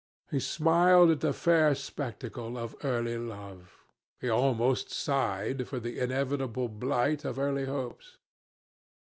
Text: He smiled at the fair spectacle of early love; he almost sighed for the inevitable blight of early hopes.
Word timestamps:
He 0.31 0.39
smiled 0.39 1.11
at 1.11 1.19
the 1.19 1.31
fair 1.31 1.75
spectacle 1.75 2.57
of 2.57 2.75
early 2.83 3.19
love; 3.19 3.77
he 4.19 4.29
almost 4.29 4.89
sighed 4.89 5.67
for 5.67 5.79
the 5.79 5.99
inevitable 5.99 6.69
blight 6.69 7.23
of 7.23 7.37
early 7.37 7.65
hopes. 7.65 8.17